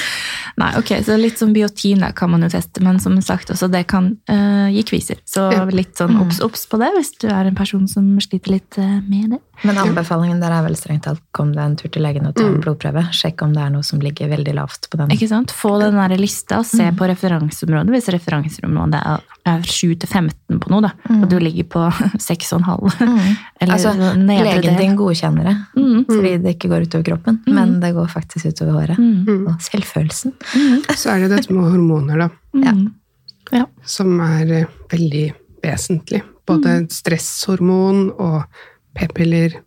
[0.58, 4.10] ok, så litt som biotina kan man jo teste, men som sagt også, det kan
[4.32, 5.20] uh, gi kviser.
[5.30, 8.80] Så litt sånn obs obs på det, hvis du er en person som sliter litt
[8.82, 9.42] uh, med det.
[9.66, 12.46] Men anbefalingen der er vel strengt talt kom deg en tur til legen og ta
[12.46, 13.08] en blodprøve.
[13.16, 15.14] Sjekk om det er noe som ligger veldig lavt på den.
[15.14, 15.54] Ikke sant?
[15.54, 20.92] Få den der lista, se på referanseområdet, hvis referanseområdet er, er 7-15 på noe, da,
[21.18, 21.86] og du ligger på
[22.30, 22.98] 6,5.
[23.62, 24.80] Eller Altså, nedre legen del.
[24.82, 25.56] din godkjenner det,
[26.10, 29.02] fordi det ikke går utover kroppen, men det går faktisk utover håret.
[29.02, 29.48] Mm.
[29.52, 30.34] Og selvfølelsen.
[30.96, 32.30] Så er det dette med hormoner, da.
[32.58, 32.74] Ja.
[32.74, 32.88] Mm.
[33.52, 33.64] Ja.
[33.88, 35.28] som er eh, veldig
[35.64, 36.22] vesentlig.
[36.48, 38.44] Både stresshormon og
[38.96, 39.62] p-piller,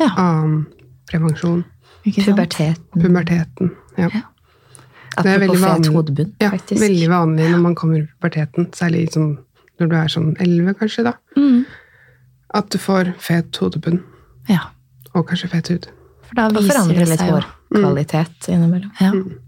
[0.00, 0.08] Ja.
[0.16, 0.66] annen
[1.10, 1.64] prevensjon.
[2.04, 2.76] Puberteten.
[2.94, 4.08] Puberteten, ja.
[4.08, 4.22] ja.
[5.22, 9.38] Det er veldig vanlig, hodebunn, ja, veldig vanlig når man kommer i puberteten, særlig liksom
[9.80, 11.14] når du er sånn elleve, kanskje, da.
[11.36, 11.64] Mm.
[12.54, 14.00] At du får fet hodebunn.
[14.48, 14.70] Ja.
[15.14, 15.88] Og kanskje fet hud.
[16.28, 17.40] For da viser det seg jo
[17.74, 18.54] kvalitet mm.
[18.54, 18.92] innimellom.
[19.00, 19.12] Ja.
[19.14, 19.38] Mm.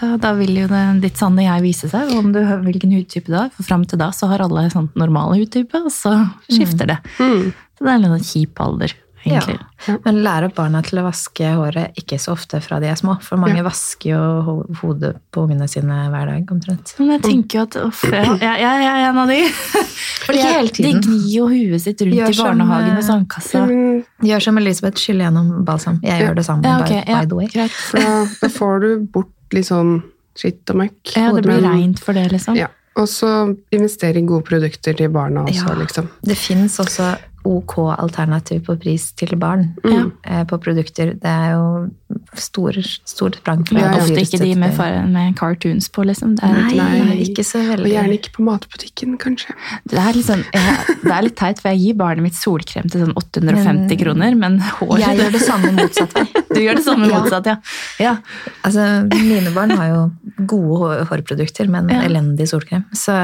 [0.00, 3.30] Da, da, vil jo det, ditt sanne jeg vise seg, om du har hvilken hudtype
[3.30, 3.52] du har.
[3.54, 6.16] For fram til da så har alle sånn normal hudtype, og så
[6.48, 6.98] skifter det.
[7.22, 7.52] Mm.
[7.74, 9.58] Så det er en sånn kjip alder egentlig.
[9.86, 9.96] Ja.
[10.04, 13.16] Men lære opp barna til å vaske håret ikke så ofte fra de er små.
[13.24, 13.64] For mange ja.
[13.66, 16.94] vasker jo hodet på ungene sine hver dag, omtrent.
[17.00, 19.38] Men jeg tenker jo at uff, jeg, jeg, jeg, er en av de.
[20.24, 21.00] For ikke hele tiden.
[21.00, 23.64] De gnir jo huet sitt rundt gjør i barnehagen med sandkassa.
[24.24, 26.00] Gjør som Elisabeth, skyller gjennom balsam.
[26.04, 27.70] Jeg gjør det samme, okay, by, by, the way.
[27.90, 29.98] For da, da, får du bort litt sånn
[30.38, 31.14] skitt og møkk.
[31.14, 32.58] Ja, det blir reint for det, liksom.
[32.58, 32.70] Ja.
[32.98, 33.28] Og så
[33.74, 35.78] investere i gode produkter til barna også, ja.
[35.82, 36.10] liksom.
[36.22, 37.14] Det fins også
[37.44, 40.12] ok alternativ på pris til barn mm.
[40.24, 41.12] eh, på produkter.
[41.20, 41.66] Det er jo
[42.40, 44.78] stor, stort sprang fra ja, Ofte ikke de med,
[45.12, 46.38] med, cartoons på, liksom.
[46.38, 49.56] Det er nei, ikke, nei, ikke så veldig Og gjerne ikke på matbutikken, kanskje.
[49.90, 53.04] Det er, liksom, jeg, det er litt teit, for jeg gir barnet mitt solkrem til
[53.04, 56.26] sånn 850 kroner, men hår Jeg gjør det samme motsatt vei.
[56.54, 57.56] Du gjør det samme motsatt, ja.
[58.02, 58.14] ja.
[58.66, 58.86] Altså,
[59.24, 60.00] mine barn har jo
[60.50, 62.04] gode hårprodukter, men ja.
[62.06, 62.86] elendig solkrem.
[62.96, 63.14] Så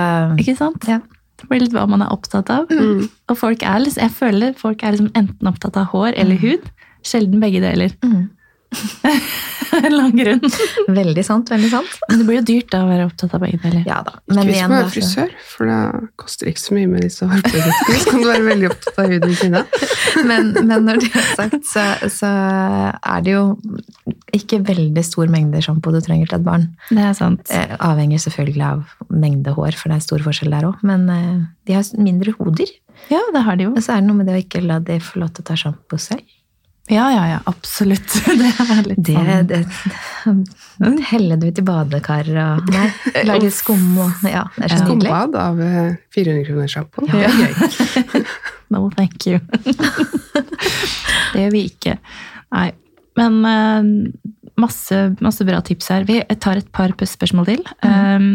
[0.40, 0.86] Ikke sant?
[0.90, 1.00] Ja.
[1.40, 2.68] Det blir litt hva man er opptatt av.
[2.68, 3.06] Mm.
[3.32, 6.42] Og folk er, jeg føler folk er liksom enten opptatt av hår eller mm.
[6.44, 6.68] hud.
[7.06, 7.94] Sjelden begge deler.
[8.04, 8.28] Mm.
[9.90, 10.42] Lang grunn.
[10.90, 11.50] Veldig sant.
[11.50, 11.96] veldig sant.
[12.09, 13.83] Men det blir jo dyrt da å være opptatt av begge deler.
[13.88, 14.16] Ja da.
[14.30, 15.78] Men ikke hvis du er frisør, for det
[16.20, 18.00] koster ikke så mye med disse hårproduktene.
[18.00, 19.59] Så kan du være veldig opptatt av huden sin.
[20.30, 22.33] men, men når det er sagt, så, så,
[23.00, 23.44] er det jo
[24.37, 26.68] ikke veldig stor mengde sjampo du trenger til et barn.
[26.90, 27.54] Det er sant.
[27.54, 30.83] Eh, avhenger selvfølgelig av mengde hår, for det er stor forskjell der òg.
[30.87, 31.33] Men eh,
[31.68, 32.70] de har mindre hoder.
[33.11, 33.74] Ja, det har de jo.
[33.74, 35.50] Og så er det noe med det å ikke la de få lov til å
[35.50, 36.26] ta sjampo selv.
[36.90, 38.14] Ja, ja, ja, absolutt.
[38.40, 39.61] Det er litt det,
[40.24, 42.88] sånn det, Helle det ut i badekar og Nei,
[43.29, 45.07] lage skum og Ja, det er så nydelig.
[45.07, 45.61] Skumbad av
[46.16, 47.07] 400 eh, kroner sjampo.
[47.07, 47.14] Ja.
[47.14, 48.26] Det er gøy.
[48.74, 49.38] no, thank you.
[49.62, 51.96] det gjør vi ikke.
[52.57, 52.68] Nei.
[53.20, 56.07] Men uh, masse, masse, bra tips her.
[56.11, 57.64] Vi tar et par spørsmål til.
[57.87, 57.90] Mm.
[57.94, 58.31] Um,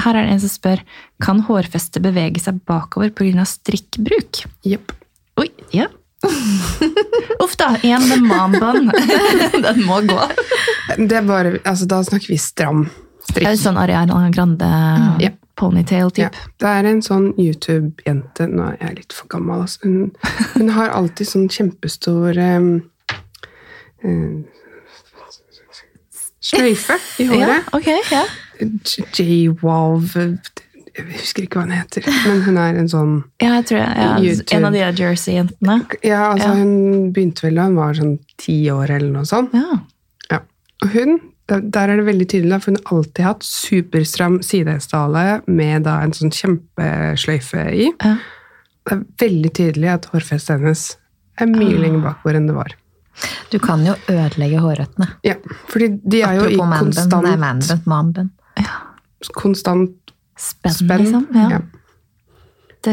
[0.00, 0.84] her er det en som spør
[1.20, 3.44] kan hårfestet bevege seg bakover pga.
[3.48, 4.44] strikkbruk.
[4.64, 4.94] Yep.
[5.40, 5.90] Oi, ja.
[7.40, 8.92] Uff da, én med.
[9.64, 10.18] Den må gå.
[10.96, 12.84] Det er bare, altså Da snakker vi stram
[13.30, 13.46] strikk.
[13.46, 15.08] Det er sånn Ariana Grande mm.
[15.22, 15.32] ja.
[15.60, 16.28] ponytail-type.
[16.28, 16.52] Ja.
[16.60, 19.64] Det er en sånn YouTube-jente Nå er jeg litt for gammel.
[19.64, 19.84] Altså.
[19.86, 22.70] Hun, hun, har alltid sånn kjempestor um,
[24.04, 24.40] um,
[26.40, 27.46] sløyfe i håret.
[27.46, 28.24] Ja, okay, ja.
[28.60, 30.18] J-Wav
[31.00, 33.90] jeg husker ikke hva hun heter, men hun er en sånn Ja, jeg tror jeg,
[34.04, 35.76] ja, En av de Jersey-jentene.
[36.06, 36.56] Ja, altså ja.
[36.60, 39.54] hun begynte vel da hun var sånn ti år, eller noe sånt.
[39.56, 39.80] Ja.
[40.32, 40.40] ja.
[40.84, 41.16] Og hun,
[41.50, 46.14] der er det veldig tydelig, for hun har alltid hatt superstram sidehestehale med da en
[46.16, 47.90] sånn kjempesløyfe i.
[47.96, 48.16] Ja.
[48.80, 50.86] Det er veldig tydelig at hårfestet hennes
[51.40, 51.82] er mye ah.
[51.84, 52.76] lenger bakover enn det var.
[53.50, 55.08] Du kan jo ødelegge hårrøttene.
[55.26, 55.36] Ja,
[55.70, 57.82] fordi de er Apropos jo i konstant Nei, manbun.
[57.90, 58.30] Manbun.
[58.60, 58.78] Ja.
[59.36, 59.99] Konstant
[60.40, 61.26] spenn, spenn liksom.
[61.36, 61.48] Ja.
[61.56, 61.62] ja.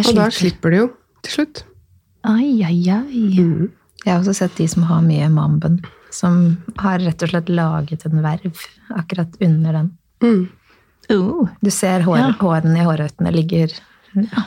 [0.04, 0.88] Og da slipper du jo
[1.26, 1.64] til slutt.
[2.28, 3.24] Ai, ai, ai.
[3.40, 3.70] Mm.
[4.04, 5.80] Jeg har også sett de som har mye mamben,
[6.14, 8.62] som har rett og slett laget en verv
[8.96, 9.90] akkurat under den.
[10.24, 10.46] Mm.
[11.12, 11.48] Uh.
[11.64, 12.32] Du ser hår, ja.
[12.42, 14.46] hårene i hårrøttene ligger ja,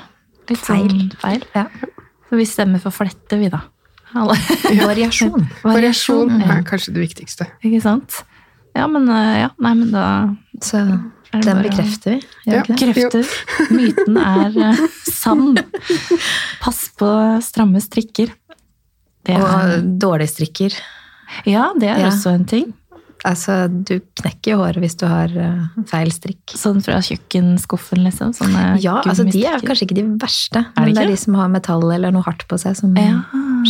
[0.51, 0.91] litt feil.
[0.91, 1.45] Sånn feil.
[1.57, 1.67] Ja.
[2.29, 3.63] Så vi stemmer for flette, vi, da.
[4.91, 5.47] Variasjon.
[5.63, 7.47] Variasjon er kanskje det viktigste.
[7.63, 8.21] Ikke sant?
[8.77, 10.05] Ja, men, eh, ja, nei, men da
[10.63, 10.83] Så
[11.31, 12.95] den bekrefter vi, gjør ja, ikke det?
[12.95, 13.35] Krefter.
[13.77, 15.55] Myten er uh, sann.
[16.63, 17.11] Pass på
[17.45, 18.33] stramme strikker.
[19.27, 19.79] Det og er...
[20.03, 20.77] dårlige strikker.
[21.47, 22.11] Ja, det er ja.
[22.11, 22.71] også en ting.
[23.29, 26.55] Altså, du knekker jo håret hvis du har uh, feil strikk.
[26.57, 28.33] Sånn fra kjøkkenskuffen, liksom?
[28.81, 30.65] ja, altså de er kanskje ikke de verste.
[30.65, 32.97] Er det men det er de som har metall eller noe hardt på seg, som
[32.97, 33.21] ja.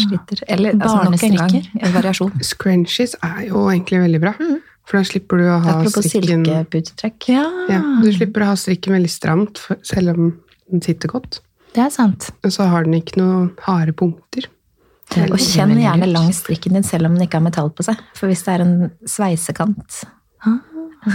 [0.06, 0.44] sliter.
[0.46, 2.34] Eller altså, nok en gang, en variasjon.
[2.46, 4.36] Scrunchies er jo egentlig veldig bra.
[4.38, 4.60] Mm.
[4.90, 7.28] For da slipper du å ha Apropos strikken silkeputetrekk.
[7.30, 7.44] Ja.
[7.70, 7.80] ja.
[8.02, 10.32] Du slipper å ha strikken veldig stramt, selv om
[10.66, 11.38] den sitter godt.
[11.76, 12.32] Det er sant.
[12.42, 14.48] Og så har den ikke noen harde punkter.
[15.14, 18.02] Og kjenn gjerne langs strikken din selv om den ikke har metall på seg.
[18.18, 18.74] For hvis det er en
[19.10, 20.00] sveisekant
[20.46, 20.58] ah,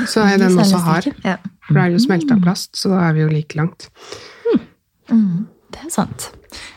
[0.08, 1.12] Så er den også hard.
[1.28, 1.36] Ja.
[1.68, 3.90] For da er det jo smelta plast, så da er vi jo like langt.
[4.48, 4.66] Mm.
[5.12, 5.46] Mm.
[5.76, 6.30] Det er sant.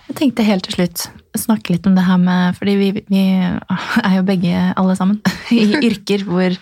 [0.08, 1.06] Jeg tenkte helt til slutt
[1.38, 5.20] snakke litt om det her med Fordi vi, vi er jo begge, alle sammen,
[5.54, 6.56] i yrker hvor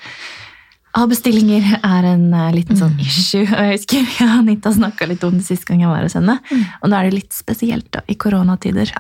[0.97, 3.03] avbestillinger er en eh, liten sånn mm.
[3.05, 3.45] issue.
[3.45, 6.39] Og jeg husker ja, Anita snakka litt om det sist gang jeg var hos henne.
[6.49, 6.63] Mm.
[6.81, 8.93] Og nå er det litt spesielt da, i koronatider.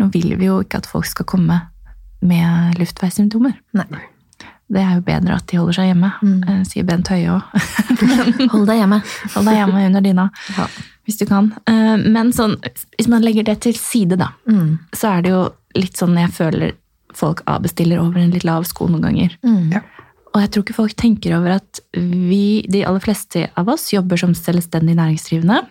[0.00, 1.62] Nå vil vi jo ikke at folk skal komme
[2.26, 3.56] med luftveissymptomer.
[3.76, 4.04] Nei.
[4.72, 6.64] det er jo bedre at de holder seg hjemme, mm.
[6.68, 7.56] sier Bent Høie òg.
[8.52, 9.00] Hold deg hjemme.
[9.36, 10.68] Hold deg hjemme under dyna, ja.
[11.06, 11.52] Hvis du kan.
[11.66, 12.56] Men sånn,
[12.98, 14.72] hvis man legger det til side, da, mm.
[14.90, 15.42] så er det jo
[15.78, 16.74] litt sånn jeg føler
[17.16, 19.36] folk avbestiller over en litt lav sko noen ganger.
[19.46, 19.76] Mm.
[19.76, 19.84] Ja.
[20.34, 24.20] Og jeg tror ikke folk tenker over at vi, de aller fleste av oss, jobber
[24.20, 25.62] som selvstendig næringsdrivende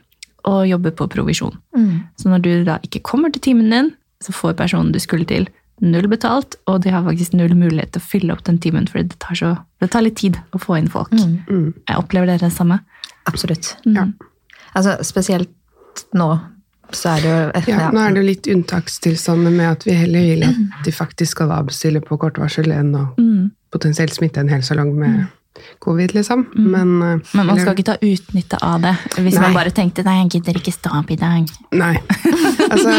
[0.49, 1.53] og jobber på provisjon.
[1.77, 1.93] Mm.
[2.21, 3.93] Så når du da ikke kommer til timen din,
[4.23, 5.47] så får personen du skulle til,
[5.83, 9.03] null betalt, og de har faktisk null mulighet til å fylle opp den timen, for
[9.03, 9.51] det tar, så,
[9.83, 11.11] det tar litt tid å få inn folk.
[11.13, 11.35] Mm.
[11.49, 11.67] mm.
[11.89, 12.79] Jeg opplever dere det samme?
[13.29, 13.73] Absolutt.
[13.85, 13.97] Mm.
[13.97, 14.07] Ja.
[14.75, 15.51] Altså, spesielt
[16.15, 16.33] nå
[16.93, 17.37] så er det jo
[17.73, 20.93] ja, ja, Nå er det jo litt unntakstilstander med at vi heller vil at de
[20.93, 23.47] faktisk skal avbestille på kort varsel enn å mm.
[23.73, 25.25] potensielt smitte en hel salong med mm.
[25.83, 26.45] covid, liksom.
[26.53, 26.67] Mm.
[26.75, 29.47] Men, uh, Men, man skal ikke ta utnytte av det hvis nei.
[29.47, 31.49] man bare tenkte 'nei, jeg gidder ikke stå opp i dag'.
[31.73, 31.95] Nei.
[32.71, 32.95] altså,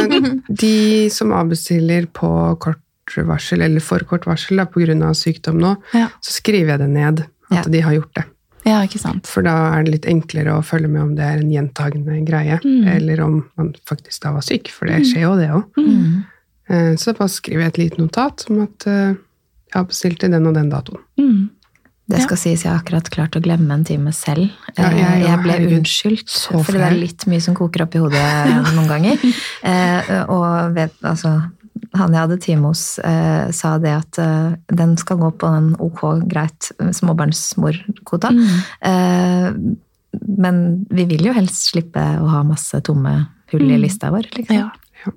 [0.50, 0.74] de
[1.14, 2.82] som avbestiller på kort
[3.14, 5.12] varsel, eller for kort varsel pga.
[5.14, 6.08] sykdom nå, ja.
[6.20, 8.26] så skriver jeg det ned at de har gjort det.
[8.66, 9.28] Ja, ikke sant.
[9.30, 12.58] For da er det litt enklere å følge med om det er en gjentagende greie,
[12.64, 12.88] mm.
[12.96, 15.06] eller om man faktisk da var syk, for det mm.
[15.12, 15.78] skjer jo, det òg.
[15.78, 16.24] Mm.
[16.68, 19.12] Eh, så bare skriver jeg et lite notat om at eh,
[19.70, 21.04] jeg har bestilt til den og den datoen.
[21.20, 21.44] Mm.
[22.06, 22.38] Det skal ja.
[22.38, 24.50] sies, jeg har akkurat klart å glemme en time selv.
[24.76, 28.02] Ja, ja, eh, jeg, ble unnskyldt, for det er litt mye som koker opp i
[28.02, 28.26] hodet
[28.76, 29.26] noen ganger.
[30.26, 31.36] og vet, altså,
[32.00, 35.72] han jeg hadde time hos, eh, sa det at eh, den skal gå på den
[35.82, 38.32] ok, greit småbarnsmorkvota.
[38.32, 38.56] Mm.
[38.90, 39.48] Eh,
[40.26, 43.14] men vi vil jo helst slippe å ha masse tomme
[43.52, 43.82] hull i mm.
[43.82, 44.30] lista vår.
[44.38, 44.56] liksom.
[44.56, 44.70] Ja.
[45.04, 45.12] Ja.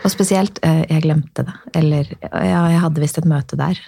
[0.00, 1.56] Og spesielt eh, jeg glemte det.
[1.76, 3.80] Eller ja, jeg hadde visst et møte der.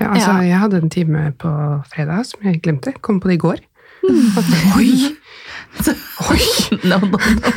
[0.00, 1.50] Ja, altså, Jeg hadde en time på
[1.92, 2.92] fredag som jeg glemte.
[3.00, 3.62] Kom på det i går.
[4.02, 4.20] Mm.
[4.76, 4.90] Oi!
[6.30, 6.40] Oi!
[6.88, 7.50] No, no, no.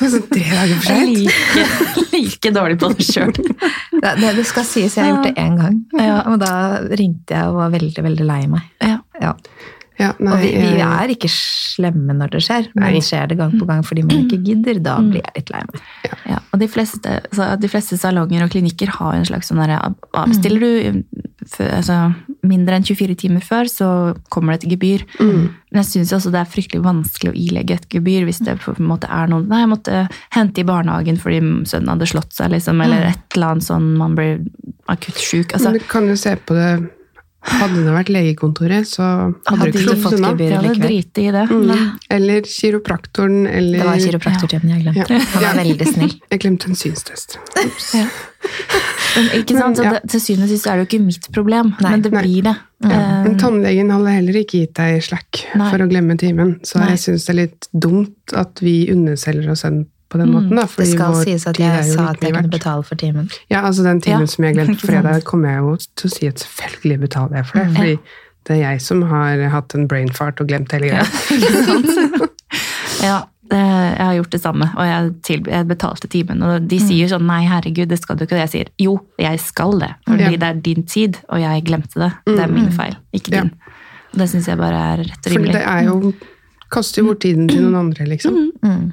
[0.00, 1.18] Sånn tre dager for seint.
[1.18, 3.32] Like, like dårlig på det sjøl.
[3.34, 5.76] Det, det, skal sies, jeg har gjort det én gang.
[5.98, 6.22] Ja.
[6.30, 6.54] Og da
[6.96, 8.70] ringte jeg og var veldig, veldig lei meg.
[8.80, 8.96] Ja.
[9.20, 9.34] ja.
[10.00, 13.02] Ja, nei, og vi, vi, er ikke slemme når det skjer, men nei.
[13.04, 14.80] skjer det gang på gang fordi man ikke gidder.
[14.80, 15.10] Da mm.
[15.12, 15.82] blir jeg litt lei meg.
[16.06, 16.18] Ja.
[16.30, 19.80] Ja, og de fleste, de fleste, salonger og klinikker har en slags sånn derre
[20.16, 21.02] Avbestiller du
[21.66, 21.98] altså,
[22.46, 23.88] mindre enn 24 timer før, så
[24.32, 25.04] kommer det et gebyr.
[25.20, 25.48] Mm.
[25.70, 28.74] Men jeg syns også det er fryktelig vanskelig å ilegge et gebyr hvis det på
[28.76, 32.52] en måte er noe Nei, jeg måtte hente i barnehagen fordi sønnen hadde slått seg,
[32.54, 33.10] liksom, eller mm.
[33.10, 34.40] et eller annet sånn man blir
[34.90, 35.54] akutt sjuk.
[35.54, 36.70] Altså, men du kan jo se på det
[37.40, 40.66] hadde det vært legekontoret, så hadde, hadde du ikke fått gebyr likevel.
[40.66, 41.44] Hadde driti i det.
[41.48, 41.84] Mm.
[42.16, 45.06] Eller kiropraktoren, eller Det var kiropraktortimen jeg glemte.
[45.16, 45.20] Ja.
[45.34, 46.12] Han var veldig snill.
[46.30, 47.38] Jeg glemte en synstest.
[47.96, 48.04] Ja.
[49.38, 49.80] ikke sant?
[49.80, 51.94] Så det, til syvende og sist er det jo ikke mitt problem, Nei.
[51.94, 52.24] men det Nei.
[52.26, 52.54] blir det.
[52.84, 52.98] Ja.
[52.98, 55.70] Eh, men tannlegen hadde heller ikke gitt deg slack Nei.
[55.72, 59.64] for å glemme timen, så jeg syns det er litt dumt at vi underselger oss
[59.68, 60.56] en på den måten.
[60.58, 63.30] Da, det skal sies at jeg sa at jeg kunne betale for timen.
[63.50, 64.32] Ja, altså den timen ja.
[64.32, 67.50] som jeg glemte på fredag, kommer jeg jo til å si at selvfølgelig betaler jeg
[67.50, 67.70] for det.
[67.76, 67.96] fordi
[68.48, 71.04] det er jeg som har hatt en brain fart og glemt hele greia.
[73.04, 73.18] ja,
[73.50, 76.42] jeg har gjort det samme, og jeg, til, jeg betalte timen.
[76.46, 76.86] Og de mm.
[76.88, 78.38] sier sånn 'nei, herregud, det skal du ikke'.
[78.38, 80.36] Og jeg sier 'jo, jeg skal det', fordi ja.
[80.36, 82.12] det er din tid, og jeg glemte det.
[82.26, 82.76] Det er min mm.
[82.78, 83.52] feil, ikke din.
[83.54, 83.76] Ja.
[84.10, 85.52] Det syns jeg bare er rett og rimelig.
[85.52, 86.12] For det er jo
[86.70, 88.36] Kaster jo bort tiden til noen andre, liksom.
[88.62, 88.90] Mm.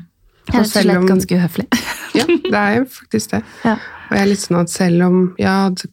[0.54, 1.68] Og slett ganske uhøflig.
[2.20, 3.44] ja, det er jo faktisk det.
[3.66, 3.78] Ja.
[4.08, 5.92] Og jeg er litt sånn at selv om ja, det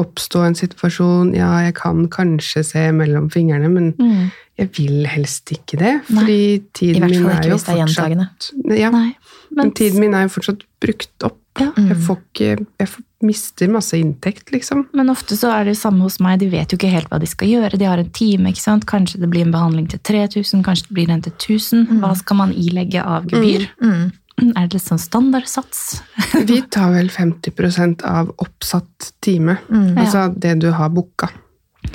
[0.00, 4.24] oppstår en situasjon, ja, jeg kan kanskje se mellom fingrene, men mm.
[4.58, 5.92] jeg vil helst ikke det.
[6.08, 6.62] Fordi Nei.
[6.74, 9.60] tiden min er jo fortsatt ja, Nei, men...
[9.60, 11.38] men tiden min er jo fortsatt brukt opp.
[11.60, 11.70] Ja.
[11.76, 14.86] Jeg, får ikke, jeg får mister masse inntekt, liksom.
[14.96, 16.40] Men ofte så er det samme hos meg.
[16.42, 17.78] De vet jo ikke helt hva de skal gjøre.
[17.80, 18.52] De har en time.
[18.52, 18.86] ikke sant?
[18.88, 21.86] Kanskje det blir en behandling til 3000, kanskje det blir en til 1000.
[21.88, 22.04] Mm.
[22.04, 23.68] Hva skal man ilegge av gebyr?
[23.80, 24.12] Mm.
[24.36, 24.50] Mm.
[24.52, 26.02] Er det litt sånn standardsats?
[26.50, 29.56] vi tar vel 50% av oppsatt time.
[29.70, 29.96] Mm.
[29.96, 31.30] Altså det du har booka.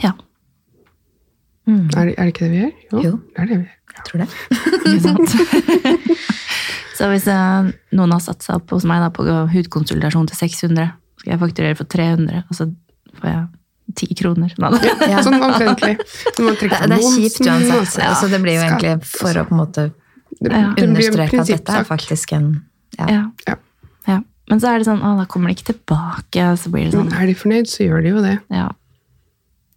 [0.01, 0.15] Ja.
[1.69, 1.85] Mm.
[1.93, 2.73] Er, det, er, det, ikke det vi gjør?
[2.89, 3.13] Jo, jo.
[3.29, 3.77] det er det vi gjør.
[3.91, 4.27] Jeg tror det.
[7.01, 10.91] så hvis uh, noen har satt seg opp hos meg da, på hudkonsultasjon til 600
[11.21, 12.67] skal jeg fakturere for 300, og så
[13.19, 13.41] får jeg
[13.91, 14.53] 10 kroner.
[15.09, 15.97] Ja, sånn omtrentlig.
[16.01, 17.99] Det, det, er kjipt uansett.
[18.01, 19.87] Ja, Så det blir jo egentlig for å på en måte
[20.41, 22.51] understreke at dette er faktisk en
[22.97, 23.07] ja.
[23.47, 23.55] ja.
[24.07, 24.17] ja.
[24.49, 26.45] Men så er det sånn å, da kommer de ikke tilbake.
[26.59, 27.09] Så blir det sånn.
[27.11, 28.37] Men er de fornøyd, så gjør de jo det.
[28.51, 28.67] Ja.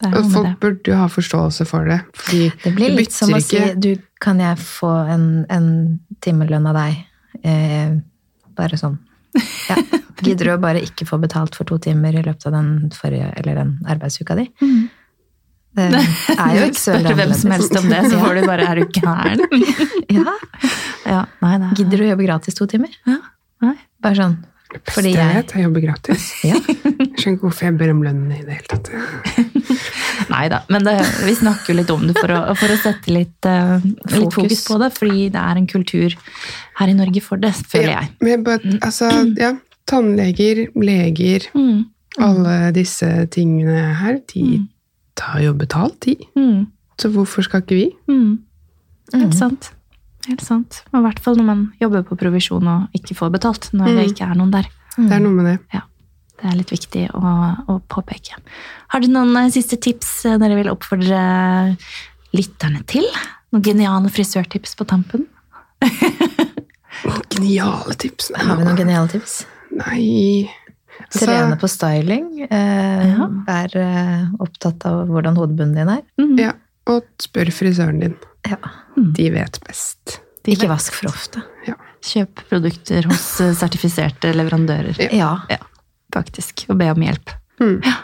[0.03, 2.01] det og folk burde jo ha forståelse for det.
[2.19, 3.93] Fordi det blir litt som å si du,
[4.25, 5.69] kan jeg få en, en
[6.25, 7.05] timelønn av deg?
[7.45, 7.97] Eh,
[8.57, 8.99] bare sånn.
[9.69, 9.79] Ja.
[10.25, 13.33] Gidder du å bare ikke få betalt for to timer i løpet av den, forrige,
[13.41, 14.47] eller den arbeidsuka di?
[14.63, 14.85] Mm.
[15.75, 18.47] Det er jo ikke så veldig Spør hvem som helst om det, så får du
[18.47, 19.65] bare 'er du gæren'?
[20.21, 20.35] ja.
[21.03, 21.23] ja.
[21.43, 21.71] Nei, nei.
[21.75, 22.95] Gidder du å jobbe gratis to timer?
[23.11, 23.19] Ja.
[23.65, 23.75] Nei.
[24.05, 24.37] Bare sånn.
[24.91, 26.29] Fordi jeg vet, jeg jobber gratis.
[26.51, 26.59] ja.
[26.59, 28.91] Jeg skjønner ikke hvorfor jeg ber om lønn i det hele tatt.
[30.31, 30.95] Nei da, men det,
[31.27, 34.15] vi snakker jo litt om det for å, for å sette litt, uh, fokus.
[34.15, 34.65] litt, fokus.
[34.69, 34.91] på det.
[34.95, 36.17] Fordi det er en kultur
[36.79, 38.11] her i Norge for det, føler jeg.
[38.27, 38.79] Ja, but, mm.
[38.83, 39.55] altså, ja,
[39.91, 41.85] tannleger, leger, mm.
[42.25, 44.67] alle disse tingene her, de mm.
[45.21, 46.17] tar jo betalt, de.
[46.39, 46.67] Mm.
[47.01, 47.89] Så hvorfor skal ikke vi?
[48.11, 48.39] Mm.
[49.15, 49.73] Helt sant.
[50.29, 50.83] Helt sant.
[50.93, 53.69] Og I hvert fall når man jobber på provisjon og ikke får betalt.
[53.77, 54.71] Når det ikke er noen der.
[54.97, 55.59] Det er noe med det.
[55.75, 55.85] Ja.
[56.41, 57.33] Det er litt viktig å,
[57.71, 58.41] å påpeke.
[58.93, 61.21] Har du noen eh, siste tips eh, dere vil oppfordre
[62.35, 63.07] lytterne til?
[63.55, 65.29] Noen geniale frisørtips på tampen?
[67.33, 68.31] geniale tips?
[68.35, 69.39] Nei, Har vi noen geniale tips?
[69.75, 70.51] Nei
[71.01, 71.25] altså...
[71.25, 72.29] Trene på styling.
[72.49, 73.29] Eh, ja.
[73.49, 76.05] Vær eh, opptatt av hvordan hodebunnen din er.
[76.21, 76.37] Mm.
[76.41, 76.55] Ja,
[76.93, 78.17] Og spør frisøren din.
[78.49, 78.61] Ja.
[78.95, 80.21] De vet best.
[80.45, 80.75] De Ikke vet.
[80.77, 81.45] vask for ofte.
[81.69, 81.79] Ja.
[82.05, 84.99] Kjøp produkter hos sertifiserte leverandører.
[85.17, 85.39] Ja.
[85.49, 85.63] ja
[86.15, 87.33] faktisk, og be om hjelp.
[87.61, 87.79] Mm.
[87.85, 87.95] Ja.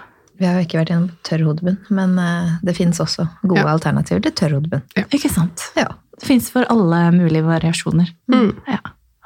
[0.40, 3.74] Vi har jo ikke vært gjennom tørr hodebunn, men uh, det fins også gode ja.
[3.74, 4.86] alternativer til tørr hodebunn.
[4.96, 5.04] Ja.
[5.12, 5.66] Ikke sant?
[5.76, 5.90] Ja.
[6.20, 8.10] Det fins for alle mulige variasjoner.
[8.32, 8.50] Mm.
[8.68, 8.80] Ja.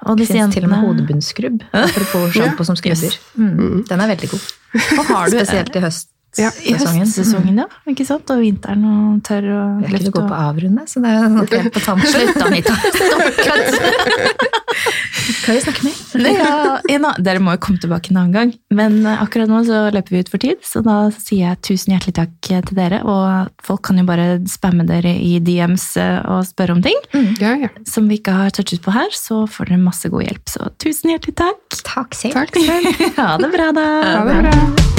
[0.05, 1.63] Og det fins til og med hodebunnskrubb.
[1.73, 3.15] Apropos sjampo som skrubber.
[3.15, 3.21] Yes.
[3.35, 3.85] Mm.
[3.89, 4.51] Den er veldig god.
[4.99, 7.67] Og har du, Spesielt i høst ja, I høstsesongen, ja.
[7.91, 8.31] Ikke sant?
[8.35, 11.75] Og vinteren og tørr og har ikke gå på avrunde, så det er noe helt
[11.75, 12.11] på tampen.
[12.11, 12.75] Slutt, Anita!
[15.45, 15.95] Hva vi snakke med?
[16.91, 18.53] ja, dere må jo komme tilbake en annen gang.
[18.75, 21.95] Men eh, akkurat nå så løper vi ut for tid, så da sier jeg tusen
[21.95, 23.03] hjertelig takk til dere.
[23.09, 27.31] Og folk kan jo bare spamme dere i DMs eh, og spørre om ting mm.
[27.43, 27.73] ja, ja.
[27.89, 29.13] som vi ikke har touchet på her.
[29.15, 30.45] Så får dere masse god hjelp.
[30.57, 31.63] Så tusen hjertelig takk.
[31.85, 32.41] Takk selv.
[32.41, 33.07] Takk selv.
[33.21, 33.89] ha det bra, da.
[34.11, 34.94] Ha det bra.